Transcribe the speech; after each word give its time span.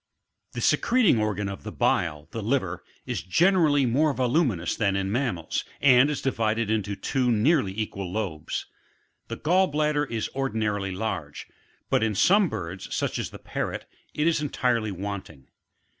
33. 0.53 0.59
The 0.59 0.65
secreting 0.65 1.19
organ 1.19 1.47
of 1.47 1.61
the 1.61 1.71
bile, 1.71 2.27
the 2.31 2.41
liner 2.41 2.77
^ 2.77 2.79
is 3.05 3.21
generally 3.21 3.85
more 3.85 4.15
yduminous 4.15 4.75
than 4.75 4.95
in 4.95 5.11
mammals, 5.11 5.63
and 5.79 6.09
is 6.09 6.23
divided 6.23 6.71
into 6.71 6.95
two 6.95 7.31
nearly 7.31 7.79
equal 7.79 8.11
lobes. 8.11 8.65
The 9.27 9.35
gall 9.35 9.67
bladder 9.67 10.05
is 10.05 10.27
ordmarily 10.33 10.91
large, 10.91 11.45
but 11.91 12.01
in 12.01 12.15
some 12.15 12.49
birds, 12.49 12.87
such 12.95 13.19
as 13.19 13.29
the 13.29 13.37
Parrot, 13.37 13.85
it 14.15 14.25
is 14.25 14.41
entirely 14.41 14.91
wanting. 14.91 15.49